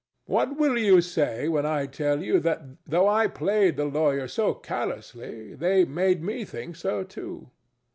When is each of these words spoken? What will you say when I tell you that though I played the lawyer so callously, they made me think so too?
What 0.25 0.57
will 0.57 0.79
you 0.79 0.99
say 0.99 1.47
when 1.47 1.63
I 1.63 1.85
tell 1.85 2.23
you 2.23 2.39
that 2.39 2.63
though 2.87 3.07
I 3.07 3.27
played 3.27 3.77
the 3.77 3.85
lawyer 3.85 4.27
so 4.27 4.55
callously, 4.55 5.53
they 5.53 5.85
made 5.85 6.23
me 6.23 6.43
think 6.43 6.75
so 6.75 7.03
too? 7.03 7.51